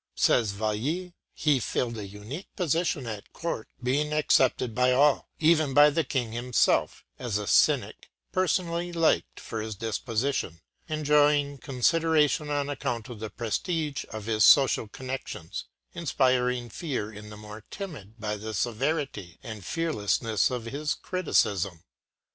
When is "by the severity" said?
18.19-19.37